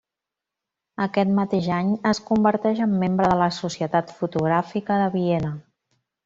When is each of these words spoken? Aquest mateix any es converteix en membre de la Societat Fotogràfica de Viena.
Aquest 1.05 1.31
mateix 1.39 1.67
any 1.79 1.91
es 2.11 2.21
converteix 2.29 2.81
en 2.87 2.97
membre 3.03 3.29
de 3.33 3.37
la 3.43 3.51
Societat 3.59 4.15
Fotogràfica 4.23 4.99
de 5.05 5.13
Viena. 5.19 5.55